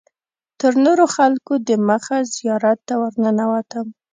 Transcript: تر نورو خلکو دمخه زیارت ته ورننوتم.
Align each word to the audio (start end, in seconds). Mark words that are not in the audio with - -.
تر 0.59 0.73
نورو 0.85 1.05
خلکو 1.15 1.53
دمخه 1.67 2.17
زیارت 2.35 2.79
ته 2.87 2.93
ورننوتم. 3.01 3.85